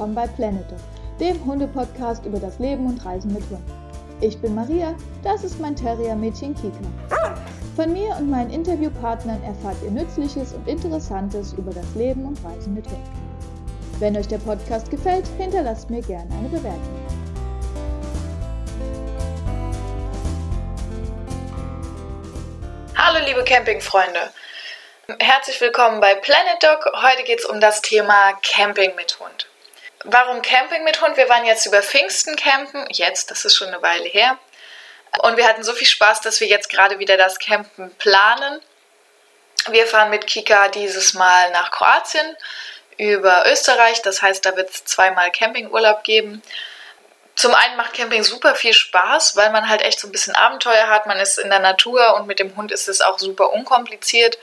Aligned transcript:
willkommen 0.00 0.14
bei 0.14 0.28
Planet 0.28 0.70
Dog, 0.70 0.78
dem 1.20 1.44
Hunde-Podcast 1.44 2.24
über 2.24 2.40
das 2.40 2.58
Leben 2.58 2.86
und 2.86 3.04
Reisen 3.04 3.34
mit 3.34 3.42
Hunden. 3.50 3.70
Ich 4.22 4.40
bin 4.40 4.54
Maria, 4.54 4.94
das 5.22 5.44
ist 5.44 5.60
mein 5.60 5.76
Terrier-Mädchen 5.76 6.54
Kika. 6.54 7.36
Von 7.76 7.92
mir 7.92 8.16
und 8.16 8.30
meinen 8.30 8.48
Interviewpartnern 8.48 9.42
erfahrt 9.42 9.76
ihr 9.84 9.90
Nützliches 9.90 10.54
und 10.54 10.66
Interessantes 10.66 11.52
über 11.52 11.70
das 11.70 11.84
Leben 11.94 12.24
und 12.24 12.42
Reisen 12.42 12.72
mit 12.72 12.86
Hunden. 12.86 13.38
Wenn 13.98 14.16
euch 14.16 14.26
der 14.26 14.38
Podcast 14.38 14.90
gefällt, 14.90 15.26
hinterlasst 15.36 15.90
mir 15.90 16.00
gerne 16.00 16.30
eine 16.34 16.48
Bewertung. 16.48 16.80
Hallo 22.96 23.18
liebe 23.26 23.44
Campingfreunde. 23.44 24.30
Herzlich 25.18 25.60
willkommen 25.60 26.00
bei 26.00 26.14
Planet 26.14 26.62
Dog. 26.62 26.90
Heute 27.02 27.22
geht 27.24 27.40
es 27.40 27.44
um 27.44 27.60
das 27.60 27.82
Thema 27.82 28.32
Camping 28.42 28.96
mit 28.96 29.20
Hund. 29.20 29.50
Warum 30.04 30.40
Camping 30.40 30.82
mit 30.84 31.02
Hund? 31.02 31.16
Wir 31.16 31.28
waren 31.28 31.44
jetzt 31.44 31.66
über 31.66 31.82
Pfingsten 31.82 32.36
campen. 32.36 32.86
Jetzt, 32.90 33.30
das 33.30 33.44
ist 33.44 33.56
schon 33.56 33.68
eine 33.68 33.82
Weile 33.82 34.08
her. 34.08 34.38
Und 35.22 35.36
wir 35.36 35.46
hatten 35.46 35.62
so 35.62 35.72
viel 35.72 35.86
Spaß, 35.86 36.22
dass 36.22 36.40
wir 36.40 36.46
jetzt 36.46 36.70
gerade 36.70 36.98
wieder 36.98 37.16
das 37.16 37.38
Campen 37.38 37.94
planen. 37.96 38.60
Wir 39.68 39.86
fahren 39.86 40.10
mit 40.10 40.26
Kika 40.26 40.68
dieses 40.68 41.12
Mal 41.12 41.50
nach 41.50 41.70
Kroatien 41.70 42.36
über 42.96 43.44
Österreich. 43.46 44.00
Das 44.00 44.22
heißt, 44.22 44.46
da 44.46 44.56
wird 44.56 44.70
es 44.70 44.84
zweimal 44.84 45.30
Campingurlaub 45.32 46.02
geben. 46.02 46.42
Zum 47.36 47.54
einen 47.54 47.76
macht 47.76 47.94
Camping 47.94 48.22
super 48.22 48.54
viel 48.54 48.72
Spaß, 48.72 49.36
weil 49.36 49.50
man 49.50 49.68
halt 49.68 49.82
echt 49.82 50.00
so 50.00 50.08
ein 50.08 50.12
bisschen 50.12 50.34
Abenteuer 50.34 50.88
hat. 50.88 51.06
Man 51.06 51.18
ist 51.18 51.38
in 51.38 51.50
der 51.50 51.58
Natur 51.58 52.14
und 52.14 52.26
mit 52.26 52.38
dem 52.38 52.56
Hund 52.56 52.72
ist 52.72 52.88
es 52.88 53.02
auch 53.02 53.18
super 53.18 53.50
unkompliziert. 53.50 54.38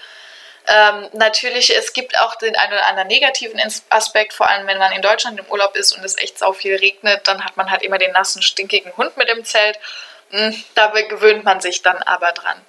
Ähm, 0.67 1.07
natürlich, 1.13 1.75
es 1.75 1.93
gibt 1.93 2.19
auch 2.19 2.35
den 2.35 2.55
einen 2.57 2.73
oder 2.73 2.85
anderen 2.87 3.07
negativen 3.07 3.59
Aspekt, 3.89 4.33
vor 4.33 4.49
allem 4.49 4.67
wenn 4.67 4.77
man 4.77 4.91
in 4.91 5.01
Deutschland 5.01 5.39
im 5.39 5.45
Urlaub 5.45 5.75
ist 5.77 5.93
und 5.93 6.03
es 6.03 6.17
echt 6.17 6.37
sau 6.37 6.51
viel 6.51 6.75
regnet, 6.75 7.25
dann 7.27 7.45
hat 7.45 7.55
man 7.55 7.71
halt 7.71 7.83
immer 7.83 7.97
den 7.97 8.11
nassen, 8.11 8.41
stinkigen 8.41 8.95
Hund 8.97 9.15
mit 9.15 9.29
im 9.29 9.45
Zelt. 9.45 9.79
Hm, 10.31 10.61
dabei 10.75 11.03
gewöhnt 11.03 11.45
man 11.45 11.61
sich 11.61 11.83
dann 11.83 11.97
aber 12.03 12.33
dran. 12.33 12.61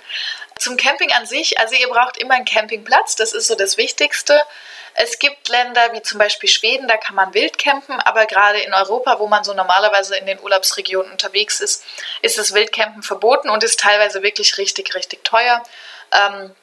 Zum 0.61 0.77
Camping 0.77 1.13
an 1.13 1.27
sich, 1.27 1.59
also 1.59 1.75
ihr 1.75 1.89
braucht 1.89 2.19
immer 2.19 2.35
einen 2.35 2.45
Campingplatz, 2.45 3.17
das 3.17 3.33
ist 3.33 3.49
so 3.49 3.57
das 3.57 3.77
Wichtigste. 3.77 4.41
Es 4.95 5.19
gibt 5.19 5.49
Länder 5.49 5.93
wie 5.93 6.03
zum 6.03 6.19
Beispiel 6.19 6.49
Schweden, 6.49 6.87
da 6.87 6.97
kann 6.97 7.17
man 7.17 7.35
wild 7.35 7.59
campen, 7.59 7.99
aber 8.01 8.27
gerade 8.27 8.61
in 8.61 8.75
Europa, 8.75 9.19
wo 9.19 9.27
man 9.27 9.43
so 9.43 9.55
normalerweise 9.55 10.17
in 10.17 10.27
den 10.27 10.41
Urlaubsregionen 10.41 11.11
unterwegs 11.11 11.61
ist, 11.61 11.85
ist 12.23 12.39
das 12.39 12.55
Wildcampen 12.55 13.03
verboten 13.03 13.49
und 13.49 13.65
ist 13.65 13.81
teilweise 13.81 14.23
wirklich 14.23 14.57
richtig, 14.59 14.95
richtig 14.95 15.25
teuer. 15.25 15.63
Ähm, 16.13 16.55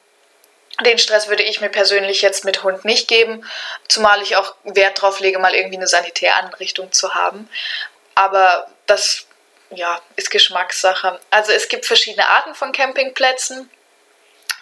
den 0.84 0.98
Stress 0.98 1.28
würde 1.28 1.42
ich 1.42 1.60
mir 1.60 1.70
persönlich 1.70 2.22
jetzt 2.22 2.44
mit 2.44 2.62
Hund 2.62 2.84
nicht 2.84 3.08
geben, 3.08 3.46
zumal 3.88 4.20
ich 4.22 4.36
auch 4.36 4.54
Wert 4.64 5.00
drauf 5.00 5.20
lege, 5.20 5.38
mal 5.38 5.54
irgendwie 5.54 5.76
eine 5.76 5.86
Sanitäranrichtung 5.86 6.92
zu 6.92 7.14
haben. 7.14 7.48
Aber 8.14 8.66
das 8.86 9.26
ja, 9.70 10.00
ist 10.16 10.30
Geschmackssache. 10.30 11.18
Also 11.30 11.52
es 11.52 11.68
gibt 11.68 11.86
verschiedene 11.86 12.28
Arten 12.28 12.54
von 12.54 12.72
Campingplätzen. 12.72 13.70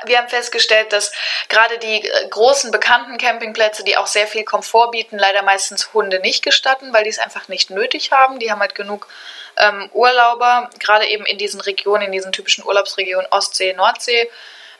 Wir 0.07 0.19
haben 0.19 0.29
festgestellt, 0.29 0.93
dass 0.93 1.13
gerade 1.49 1.79
die 1.79 2.09
äh, 2.09 2.29
großen 2.29 2.71
bekannten 2.71 3.17
Campingplätze, 3.19 3.85
die 3.85 3.97
auch 3.97 4.07
sehr 4.07 4.27
viel 4.27 4.45
Komfort 4.45 4.91
bieten, 4.91 5.19
leider 5.19 5.43
meistens 5.43 5.93
Hunde 5.95 6.21
nicht 6.21 6.43
gestatten, 6.43 6.93
weil 6.93 7.05
die 7.05 7.11
es 7.11 7.19
einfach 7.19 7.49
nicht 7.49 7.71
nötig 7.71 8.11
haben. 8.11 8.39
Die 8.39 8.51
haben 8.51 8.61
halt 8.61 8.75
genug 8.75 9.09
ähm, 9.57 9.89
Urlauber, 9.93 10.71
gerade 10.81 11.07
eben 11.07 11.27
in 11.27 11.39
diesen 11.39 11.61
Regionen, 11.61 12.07
in 12.07 12.13
diesen 12.13 12.33
typischen 12.33 12.65
Urlaubsregionen 12.65 13.31
Ostsee, 13.31 13.73
Nordsee 13.73 14.31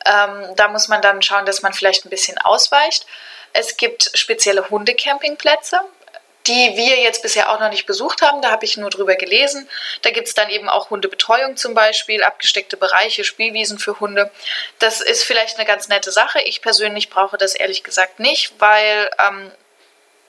ähm, 0.05 0.55
da 0.57 0.69
muss 0.69 0.89
man 0.89 1.03
dann 1.03 1.23
schauen, 1.23 1.47
dass 1.47 1.63
man 1.63 1.73
vielleicht 1.73 2.05
ein 2.05 2.11
bisschen 2.11 2.39
ausweicht. 2.39 3.07
Es 3.53 3.77
gibt 3.77 4.11
spezielle 4.15 4.69
Hundecampingplätze, 4.69 5.81
die 6.47 6.73
wir 6.77 7.01
jetzt 7.01 7.23
bisher 7.23 7.51
auch 7.51 7.61
noch 7.61 7.71
nicht 7.71 7.87
besucht 7.87 8.21
haben. 8.21 8.43
Da 8.43 8.51
habe 8.51 8.65
ich 8.65 8.77
nur 8.77 8.91
drüber 8.91 9.17
gelesen. 9.17 9.69
Da 10.03 10.11
gibt 10.11 10.29
es 10.29 10.35
dann 10.35 10.51
eben 10.51 10.69
auch 10.69 10.91
Hundebetreuung 10.91 11.57
zum 11.57 11.73
Beispiel, 11.73 12.23
abgesteckte 12.23 12.77
Bereiche, 12.77 13.25
Spielwiesen 13.25 13.79
für 13.79 13.99
Hunde. 14.01 14.31
Das 14.79 15.01
ist 15.01 15.25
vielleicht 15.25 15.57
eine 15.57 15.67
ganz 15.67 15.89
nette 15.89 16.11
Sache. 16.11 16.41
Ich 16.43 16.61
persönlich 16.61 17.09
brauche 17.09 17.39
das 17.39 17.55
ehrlich 17.55 17.83
gesagt 17.83 18.21
nicht, 18.21 18.53
weil 18.59 19.09
ähm, 19.19 19.51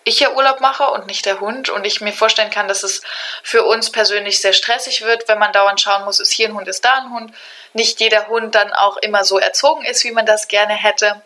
ich 0.06 0.20
ja 0.20 0.32
Urlaub 0.32 0.62
mache 0.62 0.86
und 0.92 1.08
nicht 1.08 1.26
der 1.26 1.40
Hund 1.40 1.70
und 1.70 1.84
ich 1.84 2.00
mir 2.00 2.14
vorstellen 2.14 2.52
kann, 2.52 2.68
dass 2.68 2.84
es 2.84 3.02
für 3.44 3.66
uns 3.66 3.92
persönlich 3.92 4.40
sehr 4.40 4.54
stressig 4.54 5.02
wird, 5.02 5.28
wenn 5.28 5.40
man 5.40 5.52
dauernd 5.52 5.82
schauen 5.82 6.06
muss, 6.06 6.20
ist 6.20 6.32
hier 6.32 6.48
ein 6.48 6.54
Hund, 6.54 6.68
ist 6.68 6.86
da 6.86 6.94
ein 6.94 7.12
Hund. 7.12 7.34
Nicht 7.74 8.00
jeder 8.00 8.28
Hund 8.28 8.54
dann 8.56 8.72
auch 8.72 8.98
immer 8.98 9.24
so 9.24 9.40
erzogen 9.40 9.84
ist, 9.84 10.04
wie 10.04 10.12
man 10.12 10.26
das 10.26 10.48
gerne 10.48 10.74
hätte. 10.74 11.22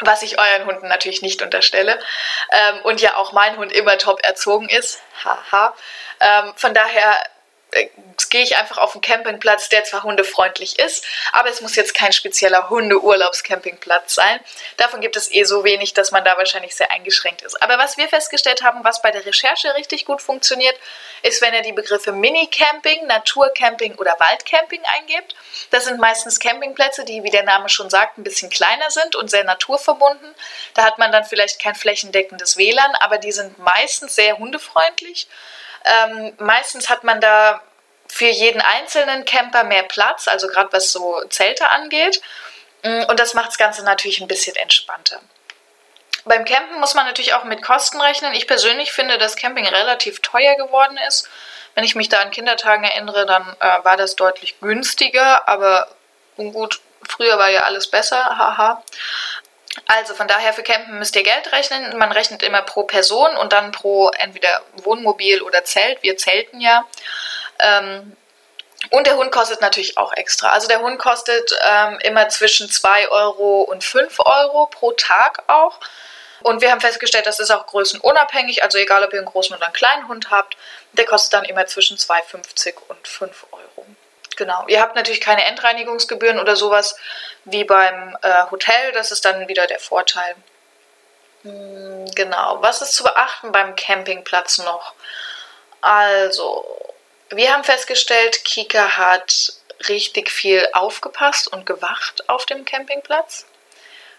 Was 0.00 0.22
ich 0.22 0.38
euren 0.38 0.66
Hunden 0.66 0.88
natürlich 0.88 1.22
nicht 1.22 1.40
unterstelle. 1.42 1.98
Ähm, 2.50 2.80
und 2.82 3.00
ja 3.00 3.16
auch 3.16 3.32
mein 3.32 3.56
Hund 3.56 3.72
immer 3.72 3.96
top 3.96 4.22
erzogen 4.24 4.68
ist. 4.68 5.00
Haha. 5.24 5.72
Ähm, 6.20 6.52
von 6.56 6.74
daher 6.74 7.16
gehe 8.30 8.42
ich 8.42 8.56
einfach 8.56 8.78
auf 8.78 8.94
einen 8.94 9.02
Campingplatz, 9.02 9.68
der 9.68 9.84
zwar 9.84 10.02
hundefreundlich 10.02 10.78
ist, 10.78 11.04
aber 11.32 11.48
es 11.48 11.60
muss 11.60 11.76
jetzt 11.76 11.94
kein 11.94 12.12
spezieller 12.12 12.70
Hundeurlaubscampingplatz 12.70 14.14
sein. 14.14 14.40
Davon 14.76 15.00
gibt 15.00 15.16
es 15.16 15.32
eh 15.32 15.44
so 15.44 15.64
wenig, 15.64 15.94
dass 15.94 16.10
man 16.10 16.24
da 16.24 16.36
wahrscheinlich 16.36 16.74
sehr 16.74 16.90
eingeschränkt 16.90 17.42
ist. 17.42 17.60
Aber 17.62 17.78
was 17.78 17.96
wir 17.96 18.08
festgestellt 18.08 18.62
haben, 18.62 18.84
was 18.84 19.02
bei 19.02 19.10
der 19.10 19.24
Recherche 19.24 19.74
richtig 19.74 20.04
gut 20.04 20.22
funktioniert, 20.22 20.74
ist, 21.22 21.40
wenn 21.42 21.54
ihr 21.54 21.62
die 21.62 21.72
Begriffe 21.72 22.12
Mini-Camping, 22.12 23.06
Naturcamping 23.06 23.94
oder 23.96 24.16
Waldcamping 24.18 24.82
eingebt. 24.98 25.34
Das 25.70 25.84
sind 25.84 25.98
meistens 25.98 26.40
Campingplätze, 26.40 27.04
die, 27.04 27.22
wie 27.22 27.30
der 27.30 27.44
Name 27.44 27.68
schon 27.68 27.90
sagt, 27.90 28.18
ein 28.18 28.24
bisschen 28.24 28.50
kleiner 28.50 28.90
sind 28.90 29.16
und 29.16 29.30
sehr 29.30 29.44
naturverbunden. 29.44 30.34
Da 30.74 30.84
hat 30.84 30.98
man 30.98 31.12
dann 31.12 31.24
vielleicht 31.24 31.60
kein 31.60 31.74
flächendeckendes 31.74 32.56
WLAN, 32.56 32.94
aber 33.00 33.18
die 33.18 33.32
sind 33.32 33.58
meistens 33.58 34.14
sehr 34.14 34.38
hundefreundlich 34.38 35.28
ähm, 35.86 36.32
meistens 36.38 36.90
hat 36.90 37.04
man 37.04 37.20
da 37.20 37.60
für 38.08 38.28
jeden 38.28 38.60
einzelnen 38.60 39.24
Camper 39.24 39.64
mehr 39.64 39.82
Platz, 39.82 40.28
also 40.28 40.48
gerade 40.48 40.72
was 40.72 40.92
so 40.92 41.22
Zelte 41.28 41.70
angeht. 41.70 42.20
Mm, 42.82 43.04
und 43.08 43.20
das 43.20 43.34
macht 43.34 43.48
das 43.48 43.58
Ganze 43.58 43.84
natürlich 43.84 44.20
ein 44.20 44.28
bisschen 44.28 44.56
entspannter. 44.56 45.20
Beim 46.24 46.44
Campen 46.44 46.80
muss 46.80 46.94
man 46.94 47.06
natürlich 47.06 47.34
auch 47.34 47.44
mit 47.44 47.62
Kosten 47.62 48.00
rechnen. 48.00 48.34
Ich 48.34 48.46
persönlich 48.48 48.92
finde, 48.92 49.16
dass 49.16 49.36
Camping 49.36 49.66
relativ 49.66 50.20
teuer 50.20 50.56
geworden 50.56 50.98
ist. 51.08 51.28
Wenn 51.76 51.84
ich 51.84 51.94
mich 51.94 52.08
da 52.08 52.18
an 52.18 52.30
Kindertagen 52.30 52.84
erinnere, 52.84 53.26
dann 53.26 53.54
äh, 53.60 53.84
war 53.84 53.96
das 53.96 54.16
deutlich 54.16 54.58
günstiger, 54.60 55.46
aber 55.48 55.88
gut, 56.36 56.80
früher 57.06 57.38
war 57.38 57.50
ja 57.50 57.62
alles 57.62 57.88
besser, 57.88 58.16
haha. 58.16 58.82
Also 59.86 60.14
von 60.14 60.26
daher 60.26 60.52
für 60.52 60.62
Campen 60.62 60.98
müsst 60.98 61.14
ihr 61.16 61.22
Geld 61.22 61.52
rechnen. 61.52 61.96
Man 61.98 62.10
rechnet 62.10 62.42
immer 62.42 62.62
pro 62.62 62.84
Person 62.84 63.36
und 63.36 63.52
dann 63.52 63.72
pro 63.72 64.08
entweder 64.10 64.62
Wohnmobil 64.82 65.42
oder 65.42 65.64
Zelt. 65.64 66.02
Wir 66.02 66.16
zelten 66.16 66.60
ja. 66.60 66.84
Ähm, 67.58 68.16
und 68.90 69.06
der 69.06 69.16
Hund 69.16 69.32
kostet 69.32 69.60
natürlich 69.60 69.98
auch 69.98 70.12
extra. 70.12 70.48
Also 70.48 70.68
der 70.68 70.80
Hund 70.80 70.98
kostet 70.98 71.50
ähm, 71.66 71.98
immer 72.02 72.28
zwischen 72.28 72.70
2 72.70 73.08
Euro 73.08 73.62
und 73.62 73.82
5 73.82 74.20
Euro 74.20 74.66
pro 74.66 74.92
Tag 74.92 75.42
auch. 75.48 75.80
Und 76.42 76.60
wir 76.60 76.70
haben 76.70 76.80
festgestellt, 76.80 77.26
das 77.26 77.40
ist 77.40 77.50
auch 77.50 77.66
größenunabhängig. 77.66 78.62
Also 78.62 78.78
egal, 78.78 79.02
ob 79.02 79.12
ihr 79.12 79.18
einen 79.18 79.28
großen 79.28 79.56
oder 79.56 79.66
einen 79.66 79.72
kleinen 79.72 80.06
Hund 80.08 80.30
habt, 80.30 80.56
der 80.92 81.06
kostet 81.06 81.32
dann 81.32 81.44
immer 81.44 81.66
zwischen 81.66 81.96
2,50 81.96 82.74
und 82.88 83.08
5 83.08 83.46
Euro. 83.52 83.86
Genau. 84.36 84.64
Ihr 84.68 84.80
habt 84.80 84.94
natürlich 84.94 85.20
keine 85.20 85.44
Endreinigungsgebühren 85.46 86.38
oder 86.38 86.56
sowas 86.56 86.96
wie 87.44 87.64
beim 87.64 88.16
äh, 88.22 88.44
Hotel. 88.50 88.92
Das 88.92 89.10
ist 89.10 89.24
dann 89.24 89.48
wieder 89.48 89.66
der 89.66 89.80
Vorteil. 89.80 90.36
Hm, 91.42 92.06
genau. 92.14 92.58
Was 92.60 92.82
ist 92.82 92.92
zu 92.92 93.02
beachten 93.02 93.50
beim 93.50 93.74
Campingplatz 93.74 94.58
noch? 94.58 94.94
Also, 95.80 96.94
wir 97.30 97.52
haben 97.52 97.64
festgestellt, 97.64 98.44
Kika 98.44 98.96
hat 98.96 99.52
richtig 99.88 100.30
viel 100.30 100.66
aufgepasst 100.72 101.48
und 101.48 101.66
gewacht 101.66 102.28
auf 102.28 102.46
dem 102.46 102.64
Campingplatz. 102.64 103.46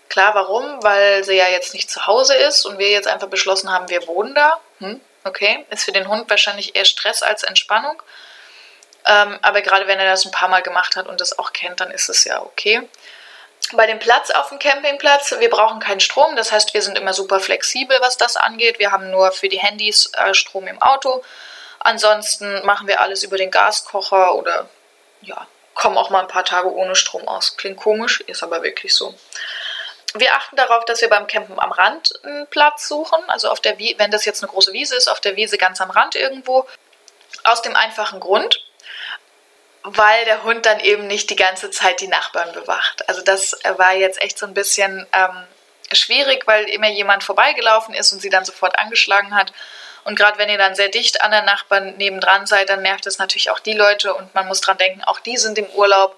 Klar, 0.10 0.36
warum? 0.36 0.84
Weil 0.84 1.24
sie 1.24 1.36
ja 1.36 1.48
jetzt 1.48 1.74
nicht 1.74 1.90
zu 1.90 2.06
Hause 2.06 2.36
ist 2.36 2.66
und 2.66 2.78
wir 2.78 2.90
jetzt 2.90 3.08
einfach 3.08 3.28
beschlossen 3.28 3.72
haben, 3.72 3.90
wir 3.90 4.08
wohnen 4.08 4.36
da. 4.36 4.60
Hm, 4.80 5.02
okay, 5.24 5.66
ist 5.70 5.84
für 5.84 5.92
den 5.92 6.08
Hund 6.08 6.30
wahrscheinlich 6.30 6.76
eher 6.76 6.86
Stress 6.86 7.24
als 7.24 7.44
Entspannung. 7.44 8.02
Ähm, 9.06 9.40
aber 9.42 9.62
gerade 9.62 9.88
wenn 9.88 10.00
er 10.00 10.10
das 10.10 10.26
ein 10.26 10.32
paar 10.32 10.50
Mal 10.50 10.62
gemacht 10.62 10.96
hat 10.96 11.08
und 11.08 11.22
das 11.22 11.38
auch 11.40 11.54
kennt, 11.54 11.80
dann 11.80 11.92
ist 11.92 12.10
es 12.10 12.24
ja 12.24 12.42
okay. 12.42 12.82
Bei 13.74 13.86
dem 13.86 14.00
Platz 14.00 14.32
auf 14.32 14.50
dem 14.50 14.60
Campingplatz, 14.60 15.34
wir 15.40 15.50
brauchen 15.50 15.80
keinen 15.80 16.00
Strom, 16.00 16.36
das 16.36 16.52
heißt, 16.52 16.74
wir 16.74 16.82
sind 16.82 16.98
immer 16.98 17.14
super 17.14 17.40
flexibel, 17.40 17.98
was 18.00 18.16
das 18.18 18.38
angeht. 18.38 18.80
Wir 18.80 18.92
haben 18.92 19.12
nur 19.12 19.32
für 19.32 19.50
die 19.50 19.60
Handys 19.60 20.12
äh, 20.14 20.34
Strom 20.34 20.68
im 20.68 20.82
Auto. 20.82 21.24
Ansonsten 21.80 22.66
machen 22.66 22.88
wir 22.88 23.02
alles 23.02 23.24
über 23.24 23.38
den 23.38 23.52
Gaskocher 23.52 24.36
oder 24.36 24.70
ja, 25.22 25.48
kommen 25.74 25.98
auch 25.98 26.10
mal 26.10 26.22
ein 26.22 26.28
paar 26.28 26.46
Tage 26.46 26.74
ohne 26.74 26.96
Strom 26.96 27.28
aus. 27.28 27.58
Klingt 27.58 27.78
komisch, 27.78 28.22
ist 28.22 28.44
aber 28.44 28.64
wirklich 28.64 28.96
so. 28.96 29.14
Wir 30.14 30.34
achten 30.34 30.56
darauf, 30.56 30.86
dass 30.86 31.02
wir 31.02 31.10
beim 31.10 31.28
Campen 31.28 31.60
am 31.60 31.72
Rand 31.72 32.14
einen 32.24 32.48
Platz 32.48 32.88
suchen. 32.88 33.20
Also 33.28 33.50
auf 33.50 33.60
der 33.60 33.78
wenn 33.78 34.12
das 34.12 34.26
jetzt 34.26 34.44
eine 34.44 34.52
große 34.52 34.74
Wiese 34.74 34.96
ist, 34.96 35.08
auf 35.08 35.20
der 35.20 35.36
Wiese 35.36 35.58
ganz 35.58 35.80
am 35.82 35.92
Rand 35.92 36.16
irgendwo. 36.16 36.66
Aus 37.44 37.62
dem 37.62 37.76
einfachen 37.76 38.20
Grund, 38.20 38.64
weil 39.84 40.26
der 40.26 40.44
Hund 40.44 40.66
dann 40.66 40.80
eben 40.80 41.08
nicht 41.08 41.30
die 41.30 41.36
ganze 41.36 41.70
Zeit 41.72 42.02
die 42.02 42.08
Nachbarn 42.08 42.52
bewacht. 42.54 43.08
Also 43.08 43.22
das 43.22 43.58
war 43.78 43.94
jetzt 43.94 44.22
echt 44.22 44.40
so 44.40 44.46
ein 44.46 44.54
bisschen 44.54 45.06
ähm, 45.14 45.46
schwierig, 45.94 46.48
weil 46.48 46.66
immer 46.70 46.90
jemand 46.90 47.24
vorbeigelaufen 47.24 47.94
ist 47.94 48.12
und 48.14 48.22
sie 48.22 48.30
dann 48.30 48.46
sofort 48.46 48.78
angeschlagen 48.78 49.36
hat. 49.36 49.54
Und 50.04 50.18
gerade 50.18 50.38
wenn 50.38 50.50
ihr 50.50 50.58
dann 50.58 50.76
sehr 50.76 50.90
dicht 50.90 51.22
an 51.22 51.32
der 51.32 51.42
Nachbarn 51.42 51.98
nebendran 51.98 52.46
seid, 52.46 52.70
dann 52.70 52.82
nervt 52.82 53.06
es 53.08 53.20
natürlich 53.20 53.50
auch 53.50 53.60
die 53.60 53.74
Leute 53.74 54.14
und 54.14 54.34
man 54.34 54.48
muss 54.48 54.62
dran 54.62 54.78
denken, 54.78 55.04
auch 55.04 55.20
die 55.20 55.38
sind 55.38 55.58
im 55.58 55.66
Urlaub 55.72 56.18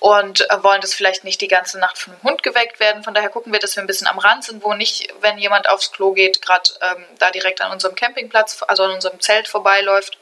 und 0.00 0.48
äh, 0.50 0.62
wollen 0.62 0.80
das 0.80 0.94
vielleicht 0.94 1.24
nicht 1.24 1.40
die 1.40 1.48
ganze 1.48 1.78
Nacht 1.78 1.98
von 1.98 2.14
einem 2.14 2.22
Hund 2.22 2.42
geweckt 2.42 2.80
werden. 2.80 3.02
Von 3.02 3.14
daher 3.14 3.28
gucken 3.28 3.52
wir, 3.52 3.60
dass 3.60 3.76
wir 3.76 3.82
ein 3.82 3.86
bisschen 3.86 4.06
am 4.06 4.18
Rand 4.18 4.44
sind, 4.44 4.62
wo 4.62 4.74
nicht, 4.74 5.12
wenn 5.20 5.38
jemand 5.38 5.68
aufs 5.68 5.92
Klo 5.92 6.12
geht, 6.12 6.42
gerade 6.42 6.70
ähm, 6.80 7.04
da 7.18 7.30
direkt 7.30 7.60
an 7.60 7.72
unserem 7.72 7.94
Campingplatz, 7.94 8.62
also 8.66 8.84
an 8.84 8.92
unserem 8.92 9.20
Zelt 9.20 9.48
vorbeiläuft. 9.48 10.18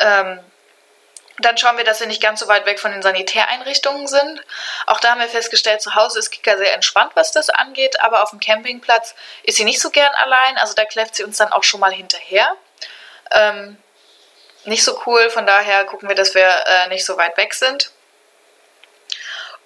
Ähm, 0.00 0.40
dann 1.38 1.56
schauen 1.56 1.76
wir, 1.76 1.84
dass 1.84 2.00
wir 2.00 2.06
nicht 2.06 2.22
ganz 2.22 2.40
so 2.40 2.48
weit 2.48 2.66
weg 2.66 2.78
von 2.78 2.92
den 2.92 3.02
Sanitäreinrichtungen 3.02 4.06
sind. 4.06 4.42
Auch 4.86 5.00
da 5.00 5.10
haben 5.10 5.20
wir 5.20 5.28
festgestellt, 5.28 5.80
zu 5.80 5.94
Hause 5.94 6.18
ist 6.18 6.30
Kika 6.30 6.56
sehr 6.56 6.74
entspannt, 6.74 7.12
was 7.14 7.32
das 7.32 7.50
angeht, 7.50 8.00
aber 8.00 8.22
auf 8.22 8.30
dem 8.30 8.40
Campingplatz 8.40 9.14
ist 9.42 9.56
sie 9.56 9.64
nicht 9.64 9.80
so 9.80 9.90
gern 9.90 10.14
allein. 10.14 10.58
Also 10.58 10.74
da 10.74 10.84
kläfft 10.84 11.16
sie 11.16 11.24
uns 11.24 11.38
dann 11.38 11.52
auch 11.52 11.64
schon 11.64 11.80
mal 11.80 11.92
hinterher. 11.92 12.54
Ähm, 13.30 13.78
nicht 14.64 14.84
so 14.84 15.00
cool, 15.06 15.30
von 15.30 15.46
daher 15.46 15.84
gucken 15.84 16.08
wir, 16.08 16.16
dass 16.16 16.34
wir 16.34 16.48
äh, 16.66 16.88
nicht 16.88 17.04
so 17.04 17.16
weit 17.16 17.36
weg 17.36 17.54
sind. 17.54 17.90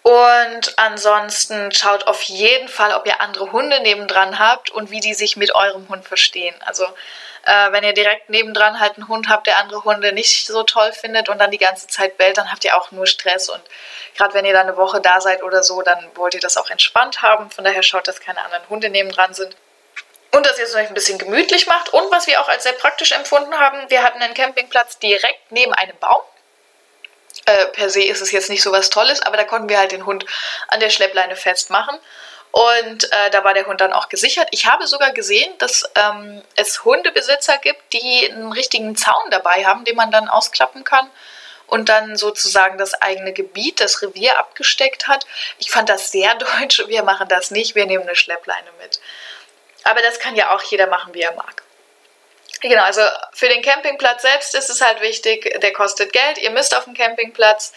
Und 0.02 0.78
ansonsten 0.78 1.72
schaut 1.72 2.06
auf 2.06 2.22
jeden 2.22 2.68
Fall, 2.68 2.94
ob 2.94 3.06
ihr 3.06 3.20
andere 3.20 3.50
Hunde 3.50 3.80
nebendran 3.80 4.38
habt 4.38 4.70
und 4.70 4.92
wie 4.92 5.00
die 5.00 5.14
sich 5.14 5.36
mit 5.36 5.52
eurem 5.54 5.88
Hund 5.88 6.06
verstehen. 6.06 6.54
Also 6.64 6.86
äh, 7.46 7.72
wenn 7.72 7.84
ihr 7.84 7.94
direkt 7.94 8.28
nebendran 8.28 8.80
halt 8.80 8.96
einen 8.96 9.06
Hund 9.06 9.28
habt, 9.28 9.46
der 9.46 9.58
andere 9.60 9.84
Hunde 9.84 10.12
nicht 10.12 10.46
so 10.46 10.64
toll 10.64 10.92
findet 10.92 11.28
und 11.28 11.38
dann 11.38 11.52
die 11.52 11.58
ganze 11.58 11.86
Zeit 11.86 12.18
bellt, 12.18 12.38
dann 12.38 12.50
habt 12.50 12.64
ihr 12.64 12.76
auch 12.76 12.90
nur 12.90 13.06
Stress. 13.06 13.48
Und 13.48 13.62
gerade 14.16 14.34
wenn 14.34 14.44
ihr 14.44 14.52
dann 14.52 14.66
eine 14.66 14.76
Woche 14.76 15.00
da 15.00 15.20
seid 15.20 15.44
oder 15.44 15.62
so, 15.62 15.80
dann 15.82 16.10
wollt 16.16 16.34
ihr 16.34 16.40
das 16.40 16.56
auch 16.56 16.70
entspannt 16.70 17.22
haben. 17.22 17.50
Von 17.50 17.64
daher 17.64 17.84
schaut, 17.84 18.08
dass 18.08 18.20
keine 18.20 18.44
anderen 18.44 18.68
Hunde 18.68 18.90
nebendran 18.90 19.32
sind. 19.32 19.56
Und 20.32 20.44
dass 20.44 20.58
ihr 20.58 20.64
es 20.64 20.74
euch 20.74 20.88
ein 20.88 20.94
bisschen 20.94 21.18
gemütlich 21.18 21.68
macht. 21.68 21.90
Und 21.90 22.10
was 22.10 22.26
wir 22.26 22.40
auch 22.40 22.48
als 22.48 22.64
sehr 22.64 22.72
praktisch 22.72 23.12
empfunden 23.12 23.54
haben, 23.54 23.78
wir 23.88 24.02
hatten 24.02 24.20
einen 24.20 24.34
Campingplatz 24.34 24.98
direkt 24.98 25.52
neben 25.52 25.72
einem 25.72 25.96
Baum. 25.98 26.22
Äh, 27.44 27.66
per 27.66 27.90
se 27.90 28.02
ist 28.02 28.22
es 28.22 28.32
jetzt 28.32 28.50
nicht 28.50 28.62
so 28.62 28.72
was 28.72 28.90
Tolles, 28.90 29.22
aber 29.22 29.36
da 29.36 29.44
konnten 29.44 29.68
wir 29.68 29.78
halt 29.78 29.92
den 29.92 30.04
Hund 30.04 30.26
an 30.66 30.80
der 30.80 30.90
Schleppleine 30.90 31.36
festmachen. 31.36 31.96
Und 32.56 33.12
äh, 33.12 33.28
da 33.32 33.44
war 33.44 33.52
der 33.52 33.66
Hund 33.66 33.82
dann 33.82 33.92
auch 33.92 34.08
gesichert. 34.08 34.48
Ich 34.50 34.64
habe 34.64 34.86
sogar 34.86 35.12
gesehen, 35.12 35.52
dass 35.58 35.84
ähm, 35.94 36.40
es 36.54 36.86
Hundebesitzer 36.86 37.58
gibt, 37.58 37.92
die 37.92 38.30
einen 38.30 38.50
richtigen 38.50 38.96
Zaun 38.96 39.30
dabei 39.30 39.66
haben, 39.66 39.84
den 39.84 39.94
man 39.94 40.10
dann 40.10 40.26
ausklappen 40.26 40.82
kann 40.82 41.10
und 41.66 41.90
dann 41.90 42.16
sozusagen 42.16 42.78
das 42.78 42.94
eigene 42.94 43.34
Gebiet, 43.34 43.78
das 43.78 44.00
Revier 44.00 44.38
abgesteckt 44.38 45.06
hat. 45.06 45.26
Ich 45.58 45.70
fand 45.70 45.90
das 45.90 46.10
sehr 46.10 46.34
deutsch. 46.60 46.82
Wir 46.86 47.02
machen 47.02 47.28
das 47.28 47.50
nicht. 47.50 47.74
Wir 47.74 47.84
nehmen 47.84 48.04
eine 48.04 48.16
Schleppleine 48.16 48.70
mit. 48.80 49.00
Aber 49.84 50.00
das 50.00 50.18
kann 50.18 50.34
ja 50.34 50.54
auch 50.54 50.62
jeder 50.62 50.86
machen, 50.86 51.12
wie 51.12 51.20
er 51.20 51.34
mag. 51.34 51.62
Genau, 52.62 52.84
also 52.84 53.02
für 53.34 53.50
den 53.50 53.60
Campingplatz 53.60 54.22
selbst 54.22 54.54
ist 54.54 54.70
es 54.70 54.80
halt 54.80 55.02
wichtig, 55.02 55.60
der 55.60 55.74
kostet 55.74 56.10
Geld. 56.14 56.38
Ihr 56.38 56.52
müsst 56.52 56.74
auf 56.74 56.84
den 56.84 56.94
Campingplatz 56.94 57.74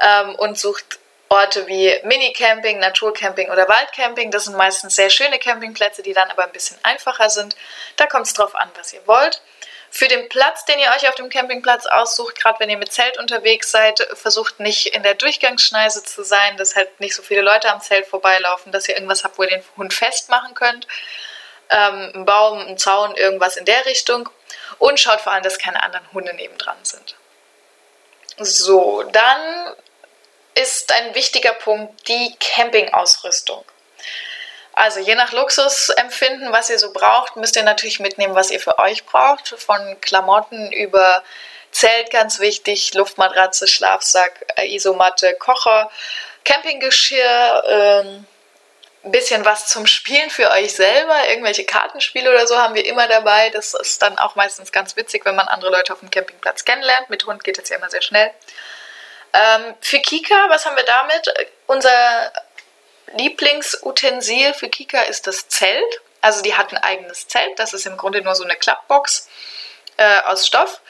ähm, 0.00 0.36
und 0.36 0.56
sucht 0.56 1.00
Orte 1.34 1.66
wie 1.66 1.94
Minicamping, 2.04 2.78
Naturcamping 2.78 3.50
oder 3.50 3.68
Waldcamping. 3.68 4.30
Das 4.30 4.44
sind 4.44 4.56
meistens 4.56 4.96
sehr 4.96 5.10
schöne 5.10 5.38
Campingplätze, 5.38 6.02
die 6.02 6.12
dann 6.12 6.30
aber 6.30 6.44
ein 6.44 6.52
bisschen 6.52 6.78
einfacher 6.82 7.28
sind. 7.30 7.56
Da 7.96 8.06
kommt 8.06 8.26
es 8.26 8.34
drauf 8.34 8.54
an, 8.54 8.70
was 8.76 8.92
ihr 8.92 9.06
wollt. 9.06 9.42
Für 9.90 10.08
den 10.08 10.28
Platz, 10.28 10.64
den 10.64 10.78
ihr 10.78 10.90
euch 10.96 11.08
auf 11.08 11.14
dem 11.14 11.28
Campingplatz 11.28 11.86
aussucht, 11.86 12.40
gerade 12.40 12.58
wenn 12.58 12.70
ihr 12.70 12.78
mit 12.78 12.92
Zelt 12.92 13.18
unterwegs 13.18 13.70
seid, 13.70 14.00
versucht 14.14 14.58
nicht 14.58 14.94
in 14.94 15.02
der 15.02 15.14
Durchgangsschneise 15.14 16.02
zu 16.02 16.24
sein, 16.24 16.56
dass 16.56 16.74
halt 16.74 17.00
nicht 17.00 17.14
so 17.14 17.22
viele 17.22 17.42
Leute 17.42 17.70
am 17.70 17.80
Zelt 17.80 18.06
vorbeilaufen, 18.06 18.72
dass 18.72 18.88
ihr 18.88 18.94
irgendwas 18.94 19.22
habt, 19.22 19.38
wo 19.38 19.42
ihr 19.42 19.50
den 19.50 19.64
Hund 19.76 19.94
festmachen 19.94 20.54
könnt 20.54 20.86
ähm, 21.70 22.12
ein 22.14 22.24
Baum, 22.24 22.58
ein 22.60 22.78
Zaun, 22.78 23.14
irgendwas 23.16 23.56
in 23.56 23.64
der 23.64 23.84
Richtung. 23.86 24.28
Und 24.78 24.98
schaut 24.98 25.20
vor 25.20 25.32
allem, 25.32 25.42
dass 25.42 25.58
keine 25.58 25.82
anderen 25.82 26.10
Hunde 26.12 26.34
nebendran 26.34 26.76
sind. 26.82 27.16
So, 28.38 29.02
dann 29.04 29.74
ist 30.54 30.92
ein 30.92 31.14
wichtiger 31.14 31.52
Punkt 31.52 32.08
die 32.08 32.34
Campingausrüstung. 32.38 33.64
Also 34.72 35.00
je 35.00 35.14
nach 35.14 35.32
Luxusempfinden, 35.32 36.52
was 36.52 36.68
ihr 36.68 36.78
so 36.78 36.92
braucht, 36.92 37.36
müsst 37.36 37.56
ihr 37.56 37.62
natürlich 37.62 38.00
mitnehmen, 38.00 38.34
was 38.34 38.50
ihr 38.50 38.60
für 38.60 38.78
euch 38.78 39.04
braucht. 39.04 39.48
Von 39.48 40.00
Klamotten 40.00 40.72
über 40.72 41.22
Zelt 41.70 42.10
ganz 42.10 42.38
wichtig, 42.38 42.94
Luftmatratze, 42.94 43.66
Schlafsack, 43.66 44.46
Isomatte, 44.62 45.34
Kocher, 45.34 45.90
Campinggeschirr, 46.44 47.64
ähm, 47.68 48.26
bisschen 49.10 49.44
was 49.44 49.68
zum 49.68 49.86
Spielen 49.86 50.30
für 50.30 50.50
euch 50.50 50.74
selber. 50.74 51.28
Irgendwelche 51.28 51.64
Kartenspiele 51.64 52.30
oder 52.30 52.46
so 52.46 52.58
haben 52.58 52.74
wir 52.74 52.84
immer 52.84 53.06
dabei. 53.06 53.50
Das 53.50 53.74
ist 53.74 54.00
dann 54.02 54.18
auch 54.18 54.34
meistens 54.34 54.72
ganz 54.72 54.96
witzig, 54.96 55.24
wenn 55.24 55.36
man 55.36 55.48
andere 55.48 55.70
Leute 55.70 55.92
auf 55.92 56.00
dem 56.00 56.10
Campingplatz 56.10 56.64
kennenlernt. 56.64 57.10
Mit 57.10 57.26
Hund 57.26 57.44
geht 57.44 57.58
es 57.58 57.68
ja 57.68 57.76
immer 57.76 57.90
sehr 57.90 58.02
schnell. 58.02 58.30
Ähm, 59.34 59.74
für 59.80 59.98
Kika, 59.98 60.46
was 60.48 60.64
haben 60.64 60.76
wir 60.76 60.84
damit? 60.84 61.50
Unser 61.66 62.32
Lieblingsutensil 63.16 64.54
für 64.54 64.68
Kika 64.68 65.02
ist 65.02 65.26
das 65.26 65.48
Zelt. 65.48 66.00
Also 66.20 66.40
die 66.40 66.54
hat 66.54 66.72
ein 66.72 66.78
eigenes 66.78 67.26
Zelt. 67.26 67.58
Das 67.58 67.74
ist 67.74 67.84
im 67.84 67.96
Grunde 67.96 68.22
nur 68.22 68.36
so 68.36 68.44
eine 68.44 68.54
Klappbox 68.54 69.28
äh, 69.96 70.20
aus 70.20 70.46
Stoff, 70.46 70.80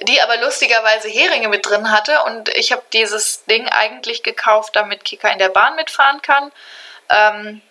die 0.00 0.20
aber 0.20 0.36
lustigerweise 0.38 1.08
Heringe 1.08 1.48
mit 1.48 1.64
drin 1.64 1.92
hatte. 1.92 2.22
Und 2.24 2.48
ich 2.50 2.72
habe 2.72 2.82
dieses 2.92 3.44
Ding 3.44 3.68
eigentlich 3.68 4.24
gekauft, 4.24 4.74
damit 4.74 5.04
Kika 5.04 5.28
in 5.28 5.38
der 5.38 5.48
Bahn 5.48 5.76
mitfahren 5.76 6.20
kann. 6.22 6.52
Ähm, 7.08 7.62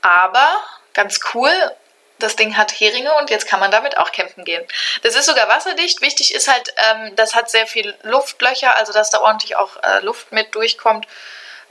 aber 0.00 0.48
ganz 0.94 1.20
cool, 1.34 1.52
das 2.22 2.36
Ding 2.36 2.56
hat 2.56 2.72
Heringe 2.72 3.12
und 3.16 3.30
jetzt 3.30 3.46
kann 3.46 3.60
man 3.60 3.70
damit 3.70 3.98
auch 3.98 4.12
campen 4.12 4.44
gehen. 4.44 4.64
Das 5.02 5.14
ist 5.14 5.26
sogar 5.26 5.48
wasserdicht. 5.48 6.00
Wichtig 6.00 6.34
ist 6.34 6.48
halt, 6.48 6.72
ähm, 6.76 7.16
das 7.16 7.34
hat 7.34 7.50
sehr 7.50 7.66
viel 7.66 7.96
Luftlöcher, 8.02 8.76
also 8.76 8.92
dass 8.92 9.10
da 9.10 9.20
ordentlich 9.20 9.56
auch 9.56 9.82
äh, 9.82 10.00
Luft 10.00 10.32
mit 10.32 10.54
durchkommt, 10.54 11.06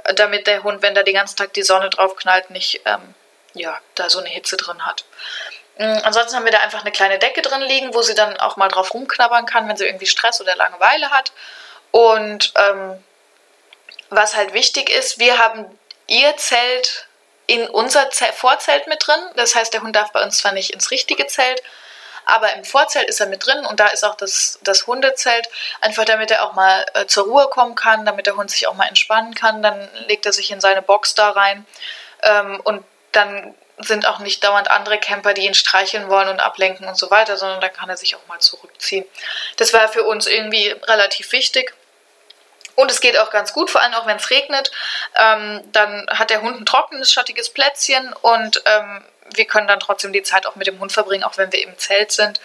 äh, 0.04 0.13
damit 0.13 0.48
der 0.48 0.63
Hund, 0.63 0.81
wenn 0.81 0.96
da 0.96 1.04
den 1.04 1.16
ganzen 1.16 1.38
Tag 1.38 1.54
die 1.54 1.63
Sonne 1.63 1.90
drauf 1.90 2.16
knallt, 2.16 2.50
nicht 2.50 2.81
ähm, 2.86 3.16
ja, 3.54 3.80
da 3.96 4.10
so 4.10 4.19
eine 4.19 4.30
Hitze 4.30 4.57
drin 4.57 4.86
hat. 4.86 5.06
Ähm, 5.78 6.00
ansonsten 6.04 6.36
haben 6.36 6.46
wir 6.46 6.51
da 6.51 6.60
einfach 6.60 6.81
eine 6.81 6.92
kleine 6.92 7.19
Decke 7.19 7.42
drin 7.42 7.62
liegen, 7.62 7.94
wo 7.94 8.01
sie 8.01 8.16
dann 8.16 8.38
auch 8.38 8.57
mal 8.57 8.68
drauf 8.68 8.94
rumknabbern 8.94 9.46
kann, 9.46 9.68
wenn 9.68 9.78
sie 9.78 9.86
irgendwie 9.86 10.07
Stress 10.07 10.42
oder 10.42 10.56
Langeweile 10.56 11.10
hat. 11.10 11.31
Und 11.92 12.54
ähm, 12.56 13.04
was 14.10 14.36
halt 14.36 14.54
wichtig 14.54 14.90
ist, 14.90 15.20
wir 15.20 15.39
haben 15.39 15.65
ihr 16.08 16.36
Zelt 16.38 17.08
in 17.50 17.68
unser 17.68 18.12
Zelt, 18.12 18.36
Vorzelt 18.36 18.86
mit 18.88 19.06
drin. 19.06 19.20
Das 19.36 19.56
heißt, 19.56 19.74
der 19.74 19.82
Hund 19.82 19.96
darf 19.96 20.12
bei 20.12 20.22
uns 20.22 20.38
zwar 20.38 20.51
nicht 20.51 20.70
ins 20.70 20.91
richtige 20.91 21.25
Zelt, 21.25 21.63
aber 22.25 22.53
im 22.53 22.63
Vorzelt 22.63 23.10
ist 23.10 23.20
er 23.20 23.25
mit 23.25 23.44
drin 23.44 23.65
und 23.65 23.79
da 23.79 23.88
ist 23.88 24.06
auch 24.06 24.13
das, 24.13 24.60
das 24.62 24.86
Hundezelt, 24.86 25.50
einfach 25.82 26.06
damit 26.06 26.29
er 26.29 26.46
auch 26.46 26.53
mal 26.53 26.86
äh, 26.94 27.08
zur 27.08 27.25
Ruhe 27.25 27.48
kommen 27.50 27.74
kann, 27.74 28.06
damit 28.06 28.27
der 28.27 28.36
Hund 28.36 28.51
sich 28.51 28.68
auch 28.68 28.75
mal 28.75 28.88
entspannen 28.88 29.34
kann. 29.34 29.63
Dann 29.63 29.89
legt 30.08 30.27
er 30.27 30.32
sich 30.32 30.51
in 30.51 30.62
seine 30.62 30.84
Box 30.84 31.15
da 31.15 31.32
rein 31.32 31.65
ähm, 32.22 32.62
und 32.63 32.86
dann 33.13 33.56
sind 33.79 34.08
auch 34.08 34.20
nicht 34.20 34.44
dauernd 34.44 34.70
andere 34.70 35.00
Camper, 35.00 35.34
die 35.34 35.46
ihn 35.46 35.56
streicheln 35.56 36.08
wollen 36.10 36.27
und 36.27 36.41
ablenken 36.41 36.88
und 36.88 36.98
so 36.98 37.10
weiter, 37.10 37.36
sondern 37.36 37.62
da 37.62 37.70
kann 37.70 37.89
er 37.89 37.98
sich 37.98 38.15
auch 38.15 38.27
mal 38.27 38.39
zurückziehen. 38.39 39.06
Das 39.58 39.74
war 39.74 39.88
für 39.88 40.03
uns 40.03 40.27
irgendwie 40.27 40.68
relativ 40.84 41.32
wichtig. 41.32 41.74
Und 42.79 42.89
es 42.89 43.01
geht 43.01 43.17
auch 43.17 43.29
ganz 43.29 43.51
gut, 43.51 43.69
vor 43.69 43.81
allem 43.81 43.93
auch 43.93 44.05
wenn 44.05 44.15
es 44.15 44.29
regnet. 44.29 44.71
Ähm, 45.17 45.62
dann 45.74 46.07
hat 46.12 46.29
der 46.29 46.41
Hund 46.41 46.62
ein 46.62 46.65
trockenes, 46.65 47.12
schattiges 47.12 47.50
Plätzchen 47.50 48.13
und 48.21 48.63
ähm, 48.65 49.03
wir 49.36 49.43
können 49.43 49.67
dann 49.67 49.81
trotzdem 49.81 50.13
die 50.13 50.24
Zeit 50.24 50.45
auch 50.45 50.55
mit 50.55 50.65
dem 50.65 50.79
Hund 50.79 50.93
verbringen, 50.93 51.25
auch 51.25 51.38
wenn 51.38 51.51
wir 51.51 51.62
im 51.62 51.77
Zelt 51.77 52.13
sind. 52.13 52.39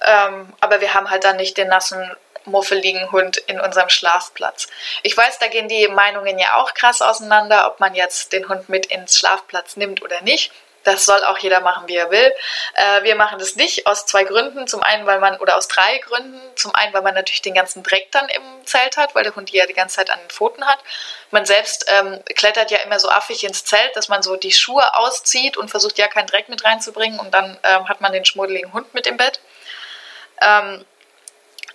Ähm, 0.00 0.52
aber 0.60 0.80
wir 0.80 0.94
haben 0.94 1.10
halt 1.10 1.24
dann 1.24 1.36
nicht 1.36 1.56
den 1.56 1.66
nassen, 1.66 2.14
muffeligen 2.44 3.10
Hund 3.10 3.36
in 3.36 3.58
unserem 3.58 3.88
Schlafplatz. 3.88 4.68
Ich 5.02 5.16
weiß, 5.16 5.40
da 5.40 5.48
gehen 5.48 5.66
die 5.66 5.88
Meinungen 5.88 6.38
ja 6.38 6.54
auch 6.54 6.72
krass 6.74 7.02
auseinander, 7.02 7.66
ob 7.66 7.80
man 7.80 7.96
jetzt 7.96 8.32
den 8.32 8.48
Hund 8.48 8.68
mit 8.68 8.86
ins 8.86 9.18
Schlafplatz 9.18 9.76
nimmt 9.76 10.02
oder 10.02 10.20
nicht. 10.20 10.52
Das 10.84 11.04
soll 11.04 11.24
auch 11.24 11.38
jeder 11.38 11.60
machen, 11.60 11.88
wie 11.88 11.96
er 11.96 12.10
will. 12.10 12.32
Äh, 12.74 13.02
wir 13.02 13.16
machen 13.16 13.38
das 13.38 13.56
nicht 13.56 13.86
aus 13.86 14.06
zwei 14.06 14.24
Gründen. 14.24 14.66
Zum 14.66 14.82
einen, 14.82 15.06
weil 15.06 15.18
man, 15.18 15.38
oder 15.38 15.56
aus 15.56 15.68
drei 15.68 15.98
Gründen. 15.98 16.40
Zum 16.56 16.74
einen, 16.74 16.92
weil 16.94 17.02
man 17.02 17.14
natürlich 17.14 17.42
den 17.42 17.54
ganzen 17.54 17.82
Dreck 17.82 18.12
dann 18.12 18.28
im 18.28 18.42
Zelt 18.66 18.96
hat, 18.96 19.14
weil 19.14 19.24
der 19.24 19.34
Hund 19.34 19.50
die 19.50 19.56
ja 19.56 19.66
die 19.66 19.74
ganze 19.74 19.96
Zeit 19.96 20.10
an 20.10 20.20
den 20.20 20.30
Pfoten 20.30 20.64
hat. 20.64 20.78
Man 21.30 21.46
selbst 21.46 21.86
ähm, 21.88 22.22
klettert 22.34 22.70
ja 22.70 22.78
immer 22.78 23.00
so 23.00 23.08
affig 23.08 23.44
ins 23.44 23.64
Zelt, 23.64 23.96
dass 23.96 24.08
man 24.08 24.22
so 24.22 24.36
die 24.36 24.52
Schuhe 24.52 24.96
auszieht 24.96 25.56
und 25.56 25.70
versucht 25.70 25.98
ja 25.98 26.06
keinen 26.06 26.26
Dreck 26.26 26.48
mit 26.48 26.64
reinzubringen 26.64 27.18
und 27.18 27.32
dann 27.32 27.58
ähm, 27.64 27.88
hat 27.88 28.00
man 28.00 28.12
den 28.12 28.24
schmuddeligen 28.24 28.72
Hund 28.72 28.94
mit 28.94 29.06
im 29.06 29.16
Bett. 29.16 29.40
Ähm, 30.40 30.84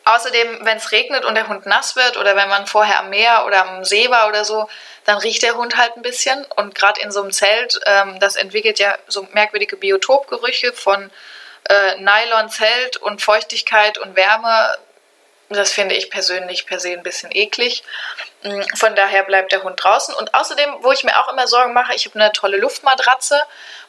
Außerdem, 0.10 0.66
wenn 0.66 0.78
es 0.78 0.92
regnet 0.92 1.24
und 1.24 1.36
der 1.36 1.48
Hund 1.48 1.68
nass 1.68 1.96
wird 1.96 2.18
oder 2.18 2.36
wenn 2.36 2.50
man 2.50 2.66
vorher 2.66 3.02
am 3.02 3.12
Meer 3.12 3.44
oder 3.46 3.68
am 3.68 3.86
See 3.86 4.10
war 4.10 4.28
oder 4.28 4.44
so, 4.44 4.68
dann 5.06 5.20
riecht 5.20 5.44
der 5.44 5.56
Hund 5.56 5.78
halt 5.78 5.96
ein 5.98 6.02
bisschen. 6.02 6.46
Und 6.56 6.74
gerade 6.74 7.00
in 7.02 7.12
so 7.12 7.22
einem 7.22 7.32
Zelt, 7.32 7.80
ähm, 7.86 8.20
das 8.20 8.36
entwickelt 8.36 8.80
ja 8.80 8.98
so 9.08 9.28
merkwürdige 9.34 9.78
Biotopgerüche 9.78 10.74
von 10.74 11.12
äh, 11.70 11.96
Nylon-Zelt 11.98 12.98
und 12.98 13.22
Feuchtigkeit 13.22 14.00
und 14.00 14.16
Wärme. 14.16 14.78
Das 15.50 15.72
finde 15.72 15.94
ich 15.94 16.10
persönlich 16.10 16.66
per 16.66 16.80
se 16.80 16.94
ein 16.94 17.04
bisschen 17.04 17.30
eklig. 17.32 17.84
Von 18.76 18.96
daher 18.96 19.24
bleibt 19.24 19.52
der 19.52 19.64
Hund 19.64 19.84
draußen. 19.84 20.16
Und 20.16 20.34
außerdem, 20.34 20.78
wo 20.82 20.94
ich 20.94 21.04
mir 21.04 21.20
auch 21.20 21.32
immer 21.32 21.46
Sorgen 21.46 21.74
mache, 21.74 21.94
ich 21.94 22.06
habe 22.06 22.20
eine 22.20 22.32
tolle 22.32 22.58
Luftmatratze, 22.58 23.42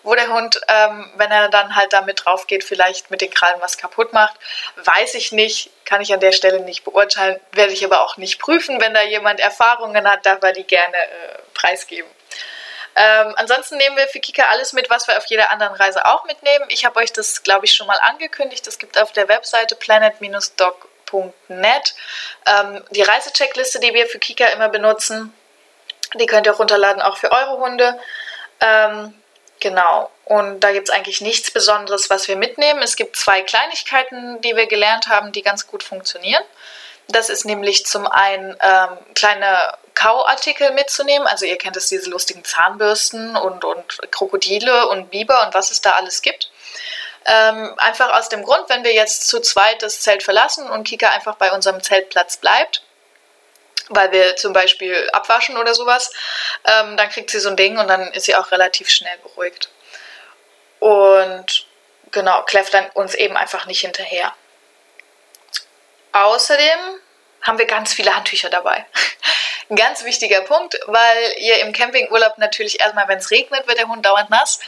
wo 0.02 0.14
der 0.14 0.28
Hund, 0.28 0.60
ähm, 0.66 1.08
wenn 1.16 1.30
er 1.30 1.48
dann 1.48 1.76
halt 1.76 1.92
damit 1.92 2.24
drauf 2.24 2.48
geht, 2.48 2.64
vielleicht 2.64 3.12
mit 3.12 3.20
den 3.20 3.30
Krallen 3.30 3.60
was 3.60 3.78
kaputt 3.78 4.12
macht. 4.12 4.34
Weiß 4.76 5.14
ich 5.14 5.30
nicht, 5.30 5.70
kann 5.84 6.00
ich 6.00 6.12
an 6.12 6.20
der 6.20 6.32
Stelle 6.32 6.60
nicht 6.60 6.82
beurteilen, 6.82 7.38
werde 7.52 7.72
ich 7.72 7.84
aber 7.84 8.02
auch 8.02 8.16
nicht 8.16 8.40
prüfen. 8.40 8.80
Wenn 8.80 8.92
da 8.92 9.02
jemand 9.02 9.38
Erfahrungen 9.38 10.08
hat, 10.08 10.26
darf 10.26 10.42
er 10.42 10.52
die 10.52 10.64
gerne 10.64 10.96
äh, 10.96 11.38
preisgeben. 11.54 12.10
Ähm, 12.96 13.32
ansonsten 13.36 13.76
nehmen 13.76 13.96
wir 13.96 14.08
für 14.08 14.18
Kika 14.18 14.46
alles 14.50 14.72
mit, 14.72 14.90
was 14.90 15.06
wir 15.06 15.16
auf 15.16 15.26
jeder 15.26 15.52
anderen 15.52 15.74
Reise 15.74 16.04
auch 16.06 16.24
mitnehmen. 16.24 16.64
Ich 16.68 16.84
habe 16.84 16.98
euch 16.98 17.12
das, 17.12 17.44
glaube 17.44 17.66
ich, 17.66 17.72
schon 17.72 17.86
mal 17.86 17.98
angekündigt. 18.02 18.66
Es 18.66 18.78
gibt 18.78 19.00
auf 19.00 19.12
der 19.12 19.28
Webseite 19.28 19.76
planet-dog 19.76 20.89
www.kika.net. 21.10 21.94
Ähm, 22.46 22.84
die 22.90 23.02
Reisecheckliste, 23.02 23.80
die 23.80 23.94
wir 23.94 24.06
für 24.06 24.18
Kika 24.18 24.46
immer 24.46 24.68
benutzen, 24.68 25.34
die 26.14 26.26
könnt 26.26 26.46
ihr 26.46 26.54
auch 26.54 26.58
runterladen, 26.58 27.02
auch 27.02 27.16
für 27.16 27.30
eure 27.30 27.58
Hunde. 27.58 27.98
Ähm, 28.60 29.14
genau. 29.60 30.10
Und 30.24 30.60
da 30.60 30.72
gibt 30.72 30.88
es 30.88 30.94
eigentlich 30.94 31.20
nichts 31.20 31.50
Besonderes, 31.50 32.10
was 32.10 32.28
wir 32.28 32.36
mitnehmen. 32.36 32.82
Es 32.82 32.96
gibt 32.96 33.16
zwei 33.16 33.42
Kleinigkeiten, 33.42 34.40
die 34.42 34.56
wir 34.56 34.66
gelernt 34.66 35.08
haben, 35.08 35.32
die 35.32 35.42
ganz 35.42 35.66
gut 35.66 35.82
funktionieren. 35.82 36.42
Das 37.08 37.28
ist 37.28 37.44
nämlich 37.44 37.86
zum 37.86 38.06
einen 38.06 38.56
ähm, 38.60 38.98
kleine 39.14 39.74
Kauartikel 39.94 40.72
mitzunehmen. 40.72 41.26
Also 41.26 41.44
ihr 41.44 41.58
kennt 41.58 41.76
es, 41.76 41.88
diese 41.88 42.08
lustigen 42.08 42.44
Zahnbürsten 42.44 43.36
und, 43.36 43.64
und 43.64 44.12
Krokodile 44.12 44.88
und 44.88 45.10
Biber 45.10 45.44
und 45.44 45.54
was 45.54 45.72
es 45.72 45.80
da 45.80 45.90
alles 45.90 46.22
gibt. 46.22 46.50
Ähm, 47.26 47.74
einfach 47.78 48.14
aus 48.14 48.28
dem 48.28 48.42
Grund, 48.42 48.68
wenn 48.68 48.84
wir 48.84 48.94
jetzt 48.94 49.28
zu 49.28 49.40
zweit 49.40 49.82
das 49.82 50.00
Zelt 50.00 50.22
verlassen 50.22 50.68
und 50.70 50.84
Kika 50.84 51.10
einfach 51.10 51.36
bei 51.36 51.52
unserem 51.52 51.82
Zeltplatz 51.82 52.38
bleibt, 52.38 52.82
weil 53.88 54.10
wir 54.12 54.36
zum 54.36 54.52
Beispiel 54.52 55.08
abwaschen 55.12 55.56
oder 55.56 55.74
sowas, 55.74 56.12
ähm, 56.64 56.96
dann 56.96 57.10
kriegt 57.10 57.30
sie 57.30 57.40
so 57.40 57.50
ein 57.50 57.56
Ding 57.56 57.78
und 57.78 57.88
dann 57.88 58.12
ist 58.12 58.24
sie 58.24 58.36
auch 58.36 58.50
relativ 58.52 58.88
schnell 58.88 59.18
beruhigt. 59.18 59.68
Und 60.78 61.66
genau, 62.10 62.42
kläfft 62.44 62.72
dann 62.72 62.88
uns 62.90 63.14
eben 63.14 63.36
einfach 63.36 63.66
nicht 63.66 63.80
hinterher. 63.80 64.32
Außerdem 66.12 67.00
haben 67.42 67.58
wir 67.58 67.66
ganz 67.66 67.92
viele 67.92 68.14
Handtücher 68.14 68.50
dabei. 68.50 68.84
Ein 69.70 69.76
ganz 69.76 70.04
wichtiger 70.04 70.40
Punkt, 70.40 70.78
weil 70.86 71.34
ihr 71.38 71.60
im 71.60 71.72
Campingurlaub 71.72 72.38
natürlich 72.38 72.80
erstmal, 72.80 73.06
wenn 73.06 73.18
es 73.18 73.30
regnet, 73.30 73.68
wird 73.68 73.78
der 73.78 73.86
Hund 73.88 74.04
dauernd 74.04 74.28
nass. 74.28 74.58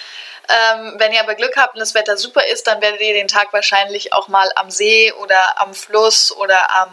Ähm, 0.48 0.94
wenn 0.98 1.12
ihr 1.12 1.20
aber 1.20 1.34
Glück 1.34 1.56
habt 1.56 1.74
und 1.74 1.80
das 1.80 1.94
Wetter 1.94 2.16
super 2.16 2.44
ist, 2.46 2.66
dann 2.66 2.80
werdet 2.82 3.00
ihr 3.00 3.14
den 3.14 3.28
Tag 3.28 3.52
wahrscheinlich 3.52 4.12
auch 4.12 4.28
mal 4.28 4.50
am 4.56 4.70
See 4.70 5.12
oder 5.12 5.60
am 5.60 5.72
Fluss 5.72 6.32
oder 6.32 6.70
am 6.70 6.90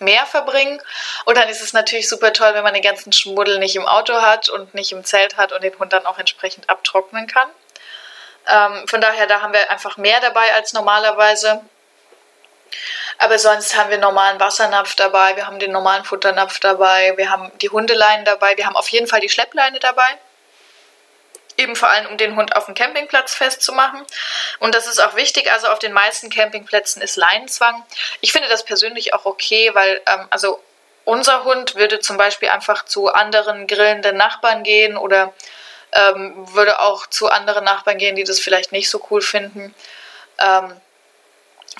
Meer 0.00 0.26
verbringen. 0.26 0.80
Und 1.24 1.36
dann 1.36 1.48
ist 1.48 1.60
es 1.60 1.72
natürlich 1.72 2.08
super 2.08 2.32
toll, 2.32 2.54
wenn 2.54 2.62
man 2.62 2.74
den 2.74 2.82
ganzen 2.82 3.12
Schmuddel 3.12 3.58
nicht 3.58 3.74
im 3.74 3.86
Auto 3.86 4.20
hat 4.20 4.48
und 4.48 4.74
nicht 4.74 4.92
im 4.92 5.04
Zelt 5.04 5.36
hat 5.36 5.52
und 5.52 5.64
den 5.64 5.76
Hund 5.78 5.92
dann 5.92 6.06
auch 6.06 6.18
entsprechend 6.18 6.68
abtrocknen 6.70 7.26
kann. 7.26 7.48
Ähm, 8.46 8.86
von 8.86 9.00
daher, 9.00 9.26
da 9.26 9.40
haben 9.40 9.52
wir 9.52 9.70
einfach 9.70 9.96
mehr 9.96 10.20
dabei 10.20 10.54
als 10.54 10.72
normalerweise. 10.72 11.62
Aber 13.18 13.38
sonst 13.38 13.76
haben 13.76 13.90
wir 13.90 13.98
normalen 13.98 14.38
Wassernapf 14.38 14.94
dabei, 14.94 15.34
wir 15.34 15.46
haben 15.46 15.58
den 15.58 15.72
normalen 15.72 16.04
Futternapf 16.04 16.60
dabei, 16.60 17.14
wir 17.16 17.30
haben 17.30 17.50
die 17.58 17.70
Hundeleine 17.70 18.22
dabei, 18.22 18.56
wir 18.56 18.66
haben 18.66 18.76
auf 18.76 18.88
jeden 18.90 19.08
Fall 19.08 19.20
die 19.20 19.28
Schleppleine 19.28 19.80
dabei 19.80 20.18
eben 21.58 21.76
vor 21.76 21.90
allem 21.90 22.06
um 22.06 22.16
den 22.16 22.36
Hund 22.36 22.56
auf 22.56 22.66
dem 22.66 22.74
Campingplatz 22.74 23.34
festzumachen. 23.34 24.00
Und 24.60 24.74
das 24.74 24.86
ist 24.86 25.00
auch 25.00 25.16
wichtig. 25.16 25.50
Also 25.52 25.68
auf 25.68 25.78
den 25.78 25.92
meisten 25.92 26.30
Campingplätzen 26.30 27.02
ist 27.02 27.16
Leinenzwang. 27.16 27.84
Ich 28.20 28.32
finde 28.32 28.48
das 28.48 28.64
persönlich 28.64 29.12
auch 29.12 29.26
okay, 29.26 29.70
weil 29.74 30.00
ähm, 30.06 30.26
also 30.30 30.62
unser 31.04 31.44
Hund 31.44 31.74
würde 31.74 32.00
zum 32.00 32.16
Beispiel 32.16 32.48
einfach 32.48 32.84
zu 32.84 33.08
anderen 33.08 33.66
grillenden 33.66 34.16
Nachbarn 34.16 34.62
gehen 34.62 34.96
oder 34.96 35.34
ähm, 35.92 36.34
würde 36.54 36.80
auch 36.80 37.06
zu 37.06 37.28
anderen 37.28 37.64
Nachbarn 37.64 37.98
gehen, 37.98 38.14
die 38.14 38.24
das 38.24 38.40
vielleicht 38.40 38.72
nicht 38.72 38.88
so 38.88 39.04
cool 39.10 39.20
finden. 39.20 39.74
Ähm, 40.38 40.80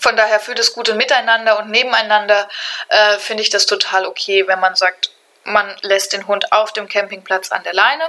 von 0.00 0.16
daher 0.16 0.40
für 0.40 0.54
das 0.54 0.72
gute 0.72 0.94
Miteinander 0.94 1.58
und 1.58 1.70
Nebeneinander 1.70 2.48
äh, 2.88 3.18
finde 3.18 3.42
ich 3.42 3.50
das 3.50 3.66
total 3.66 4.06
okay, 4.06 4.46
wenn 4.46 4.60
man 4.60 4.76
sagt, 4.76 5.10
man 5.44 5.76
lässt 5.82 6.12
den 6.12 6.26
Hund 6.26 6.52
auf 6.52 6.72
dem 6.72 6.88
Campingplatz 6.88 7.52
an 7.52 7.62
der 7.64 7.74
Leine. 7.74 8.04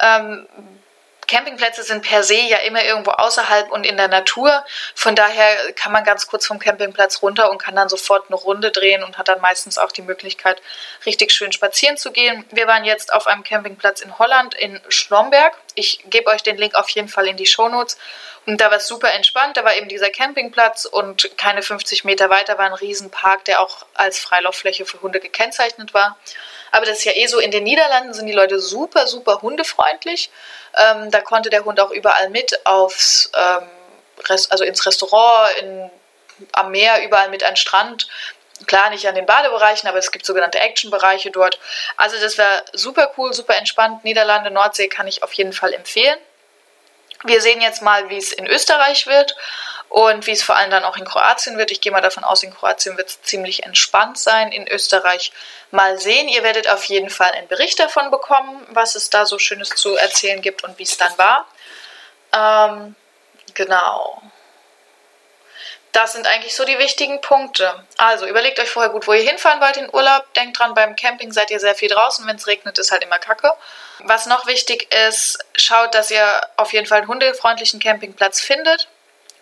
Ähm, 0.00 0.48
Campingplätze 1.32 1.82
sind 1.82 2.02
per 2.02 2.22
se 2.22 2.34
ja 2.34 2.58
immer 2.58 2.84
irgendwo 2.84 3.12
außerhalb 3.12 3.70
und 3.70 3.86
in 3.86 3.96
der 3.96 4.08
Natur. 4.08 4.64
Von 4.94 5.16
daher 5.16 5.72
kann 5.72 5.90
man 5.90 6.04
ganz 6.04 6.26
kurz 6.26 6.46
vom 6.46 6.58
Campingplatz 6.58 7.22
runter 7.22 7.50
und 7.50 7.56
kann 7.56 7.74
dann 7.74 7.88
sofort 7.88 8.26
eine 8.28 8.36
Runde 8.36 8.70
drehen 8.70 9.02
und 9.02 9.16
hat 9.16 9.28
dann 9.28 9.40
meistens 9.40 9.78
auch 9.78 9.92
die 9.92 10.02
Möglichkeit, 10.02 10.60
richtig 11.06 11.32
schön 11.32 11.50
spazieren 11.50 11.96
zu 11.96 12.12
gehen. 12.12 12.44
Wir 12.50 12.66
waren 12.66 12.84
jetzt 12.84 13.14
auf 13.14 13.26
einem 13.26 13.44
Campingplatz 13.44 14.02
in 14.02 14.18
Holland, 14.18 14.54
in 14.54 14.78
Schlomberg. 14.88 15.54
Ich 15.74 16.00
gebe 16.06 16.30
euch 16.30 16.42
den 16.42 16.56
Link 16.56 16.74
auf 16.74 16.88
jeden 16.90 17.08
Fall 17.08 17.26
in 17.28 17.36
die 17.36 17.46
Shownotes. 17.46 17.98
Und 18.44 18.60
da 18.60 18.70
war 18.70 18.78
es 18.78 18.88
super 18.88 19.12
entspannt. 19.12 19.56
Da 19.56 19.64
war 19.64 19.76
eben 19.76 19.88
dieser 19.88 20.10
Campingplatz 20.10 20.84
und 20.84 21.36
keine 21.36 21.62
50 21.62 22.04
Meter 22.04 22.28
weiter 22.28 22.58
war 22.58 22.66
ein 22.66 22.72
Riesenpark, 22.72 23.44
der 23.44 23.60
auch 23.60 23.86
als 23.94 24.18
Freilauffläche 24.18 24.84
für 24.84 25.00
Hunde 25.00 25.20
gekennzeichnet 25.20 25.94
war. 25.94 26.18
Aber 26.72 26.86
das 26.86 26.98
ist 26.98 27.04
ja 27.04 27.12
eh 27.14 27.26
so, 27.26 27.38
in 27.38 27.50
den 27.50 27.64
Niederlanden 27.64 28.14
sind 28.14 28.26
die 28.26 28.32
Leute 28.32 28.58
super, 28.58 29.06
super 29.06 29.42
hundefreundlich. 29.42 30.30
Ähm, 30.76 31.10
da 31.10 31.20
konnte 31.20 31.50
der 31.50 31.64
Hund 31.64 31.78
auch 31.78 31.90
überall 31.90 32.30
mit 32.30 32.66
aufs, 32.66 33.30
ähm, 33.36 33.68
also 34.48 34.64
ins 34.64 34.86
Restaurant, 34.86 35.50
in, 35.60 35.90
am 36.52 36.70
Meer, 36.72 37.04
überall 37.04 37.28
mit 37.28 37.44
an 37.44 37.50
den 37.50 37.56
Strand. 37.56 38.08
Klar, 38.66 38.90
nicht 38.90 39.06
an 39.08 39.14
den 39.14 39.26
Badebereichen, 39.26 39.88
aber 39.88 39.98
es 39.98 40.12
gibt 40.12 40.26
sogenannte 40.26 40.58
Action-Bereiche 40.58 41.30
dort. 41.30 41.58
Also 41.96 42.18
das 42.20 42.38
war 42.38 42.62
super 42.72 43.12
cool, 43.16 43.32
super 43.32 43.56
entspannt. 43.56 44.04
Niederlande, 44.04 44.50
Nordsee 44.50 44.88
kann 44.88 45.06
ich 45.06 45.22
auf 45.22 45.32
jeden 45.32 45.52
Fall 45.52 45.72
empfehlen. 45.72 46.18
Wir 47.24 47.40
sehen 47.40 47.60
jetzt 47.60 47.82
mal, 47.82 48.10
wie 48.10 48.16
es 48.16 48.32
in 48.32 48.46
Österreich 48.46 49.06
wird 49.06 49.36
und 49.88 50.26
wie 50.26 50.32
es 50.32 50.42
vor 50.42 50.56
allem 50.56 50.70
dann 50.70 50.84
auch 50.84 50.96
in 50.96 51.04
Kroatien 51.04 51.56
wird. 51.56 51.70
Ich 51.70 51.80
gehe 51.80 51.92
mal 51.92 52.00
davon 52.00 52.24
aus, 52.24 52.42
in 52.42 52.52
Kroatien 52.52 52.96
wird 52.96 53.10
es 53.10 53.22
ziemlich 53.22 53.62
entspannt 53.64 54.18
sein. 54.18 54.50
In 54.50 54.66
Österreich 54.66 55.32
mal 55.70 55.98
sehen. 55.98 56.28
Ihr 56.28 56.42
werdet 56.42 56.68
auf 56.68 56.84
jeden 56.84 57.10
Fall 57.10 57.30
einen 57.32 57.48
Bericht 57.48 57.78
davon 57.78 58.10
bekommen, 58.10 58.66
was 58.70 58.94
es 58.96 59.10
da 59.10 59.24
so 59.24 59.38
Schönes 59.38 59.68
zu 59.70 59.96
erzählen 59.96 60.42
gibt 60.42 60.64
und 60.64 60.78
wie 60.78 60.82
es 60.82 60.96
dann 60.96 61.16
war. 61.18 61.46
Ähm, 62.32 62.96
genau. 63.54 64.22
Das 65.92 66.14
sind 66.14 66.26
eigentlich 66.26 66.56
so 66.56 66.64
die 66.64 66.78
wichtigen 66.78 67.20
Punkte. 67.20 67.84
Also 67.98 68.26
überlegt 68.26 68.58
euch 68.58 68.70
vorher 68.70 68.90
gut, 68.90 69.06
wo 69.06 69.12
ihr 69.12 69.28
hinfahren 69.28 69.60
wollt 69.60 69.76
in 69.76 69.92
Urlaub. 69.92 70.24
Denkt 70.34 70.58
dran, 70.58 70.72
beim 70.72 70.96
Camping 70.96 71.32
seid 71.32 71.50
ihr 71.50 71.60
sehr 71.60 71.74
viel 71.74 71.88
draußen. 71.88 72.26
Wenn 72.26 72.36
es 72.36 72.46
regnet, 72.46 72.78
ist 72.78 72.90
halt 72.90 73.04
immer 73.04 73.18
Kacke. 73.18 73.52
Was 73.98 74.24
noch 74.24 74.46
wichtig 74.46 74.90
ist, 75.08 75.38
schaut, 75.54 75.94
dass 75.94 76.10
ihr 76.10 76.40
auf 76.56 76.72
jeden 76.72 76.86
Fall 76.86 76.98
einen 76.98 77.08
hundefreundlichen 77.08 77.78
Campingplatz 77.78 78.40
findet 78.40 78.88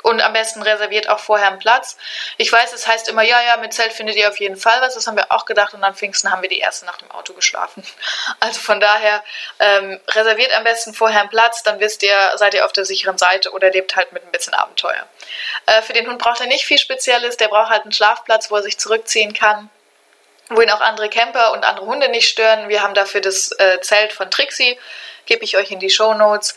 und 0.03 0.21
am 0.21 0.33
besten 0.33 0.63
reserviert 0.63 1.09
auch 1.09 1.19
vorher 1.19 1.49
einen 1.49 1.59
Platz. 1.59 1.97
Ich 2.37 2.51
weiß, 2.51 2.73
es 2.73 2.87
heißt 2.87 3.09
immer, 3.09 3.23
ja, 3.23 3.41
ja, 3.43 3.57
mit 3.57 3.73
Zelt 3.73 3.93
findet 3.93 4.17
ihr 4.17 4.29
auf 4.29 4.39
jeden 4.41 4.57
Fall 4.57 4.81
was. 4.81 4.95
Das 4.95 5.07
haben 5.07 5.17
wir 5.17 5.31
auch 5.31 5.45
gedacht 5.45 5.75
und 5.75 5.83
an 5.85 5.95
Pfingsten 5.95 6.31
haben 6.31 6.43
wir 6.43 6.49
die 6.49 6.59
erste 6.59 6.87
Nacht 6.87 7.03
im 7.03 7.11
Auto 7.11 7.33
geschlafen. 7.33 7.83
Also 8.41 8.61
von 8.61 8.81
daher 8.81 9.23
ähm, 9.59 10.01
reserviert 10.09 10.57
am 10.57 10.65
besten 10.65 10.95
vorher 10.95 11.21
einen 11.21 11.29
Platz, 11.29 11.63
dann 11.63 11.79
wisst 11.79 12.03
ihr, 12.03 12.33
seid 12.37 12.55
ihr 12.55 12.65
auf 12.65 12.73
der 12.73 12.85
sicheren 12.85 13.19
Seite 13.19 13.51
oder 13.51 13.71
lebt 13.71 13.97
halt 13.97 14.13
mit 14.13 14.25
ein 14.25 14.31
bisschen 14.31 14.55
Abenteuer. 14.55 15.07
Äh, 15.67 15.83
für 15.83 15.93
den 15.93 16.07
Hund 16.07 16.19
braucht 16.19 16.41
er 16.41 16.47
nicht 16.47 16.65
viel 16.65 16.79
Spezielles, 16.79 17.37
der 17.37 17.49
braucht 17.49 17.71
halt 17.71 17.83
einen 17.83 17.93
Schlafplatz, 17.93 18.51
wo 18.51 18.57
er 18.57 18.63
sich 18.63 18.79
zurückziehen 18.79 19.35
kann 19.35 19.69
wo 20.51 20.61
ihn 20.61 20.71
auch 20.71 20.81
andere 20.81 21.09
Camper 21.09 21.53
und 21.53 21.65
andere 21.65 21.87
Hunde 21.87 22.09
nicht 22.09 22.29
stören. 22.29 22.69
Wir 22.69 22.83
haben 22.83 22.95
dafür 22.95 23.21
das 23.21 23.53
äh, 23.59 23.81
Zelt 23.81 24.13
von 24.13 24.31
Trixie, 24.31 24.79
gebe 25.27 25.45
ich 25.45 25.57
euch 25.57 25.71
in 25.71 25.79
die 25.79 25.91
Show 25.91 26.13
Notes. 26.15 26.57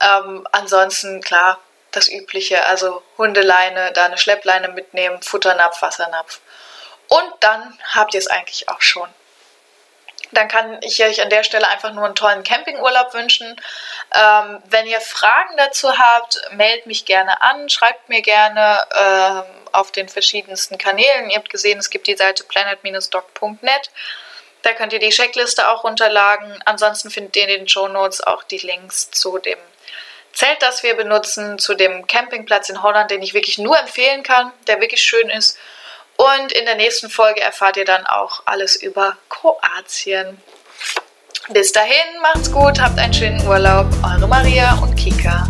Ähm, 0.00 0.46
ansonsten, 0.50 1.20
klar, 1.20 1.60
das 1.96 2.08
Übliche, 2.08 2.66
also 2.66 3.02
Hundeleine, 3.18 3.92
da 3.92 4.06
eine 4.06 4.18
Schleppleine 4.18 4.68
mitnehmen, 4.68 5.22
Futternapf, 5.22 5.80
Wassernapf. 5.82 6.40
Und 7.08 7.32
dann 7.40 7.78
habt 7.92 8.14
ihr 8.14 8.18
es 8.18 8.26
eigentlich 8.26 8.68
auch 8.68 8.80
schon. 8.80 9.08
Dann 10.32 10.48
kann 10.48 10.80
ich 10.82 11.02
euch 11.04 11.22
an 11.22 11.30
der 11.30 11.44
Stelle 11.44 11.68
einfach 11.68 11.92
nur 11.92 12.04
einen 12.04 12.14
tollen 12.14 12.42
Campingurlaub 12.42 13.14
wünschen. 13.14 13.60
Ähm, 14.14 14.62
wenn 14.66 14.86
ihr 14.86 15.00
Fragen 15.00 15.56
dazu 15.56 15.96
habt, 15.96 16.40
meldet 16.52 16.86
mich 16.86 17.04
gerne 17.04 17.40
an, 17.40 17.68
schreibt 17.68 18.08
mir 18.08 18.22
gerne 18.22 18.84
ähm, 18.98 19.44
auf 19.72 19.92
den 19.92 20.08
verschiedensten 20.08 20.78
Kanälen. 20.78 21.30
Ihr 21.30 21.36
habt 21.36 21.50
gesehen, 21.50 21.78
es 21.78 21.90
gibt 21.90 22.06
die 22.06 22.16
Seite 22.16 22.44
planet-doc.net. 22.44 23.90
Da 24.62 24.72
könnt 24.72 24.92
ihr 24.92 24.98
die 24.98 25.10
Checkliste 25.10 25.68
auch 25.68 25.84
runterladen. 25.84 26.60
Ansonsten 26.64 27.10
findet 27.10 27.36
ihr 27.36 27.42
in 27.42 27.60
den 27.60 27.68
Show 27.68 27.86
Notes 27.86 28.22
auch 28.22 28.42
die 28.44 28.58
Links 28.58 29.10
zu 29.10 29.38
dem 29.38 29.58
Zelt, 30.34 30.60
das 30.62 30.82
wir 30.82 30.96
benutzen, 30.96 31.58
zu 31.58 31.74
dem 31.74 32.06
Campingplatz 32.06 32.68
in 32.68 32.82
Holland, 32.82 33.10
den 33.10 33.22
ich 33.22 33.34
wirklich 33.34 33.58
nur 33.58 33.78
empfehlen 33.78 34.22
kann, 34.22 34.52
der 34.66 34.80
wirklich 34.80 35.02
schön 35.02 35.30
ist. 35.30 35.56
Und 36.16 36.52
in 36.52 36.64
der 36.64 36.76
nächsten 36.76 37.10
Folge 37.10 37.40
erfahrt 37.40 37.76
ihr 37.76 37.84
dann 37.84 38.06
auch 38.06 38.42
alles 38.44 38.76
über 38.76 39.16
Kroatien. 39.28 40.40
Bis 41.50 41.72
dahin, 41.72 42.20
macht's 42.22 42.50
gut, 42.50 42.80
habt 42.80 42.98
einen 42.98 43.14
schönen 43.14 43.46
Urlaub. 43.46 43.86
Eure 44.02 44.26
Maria 44.28 44.74
und 44.82 44.96
Kika. 44.96 45.46